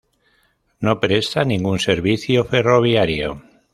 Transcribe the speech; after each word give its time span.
No 0.79 0.99
presta 0.99 1.43
ningún 1.43 1.77
servicio 1.79 2.43
ferroviario. 2.43 3.43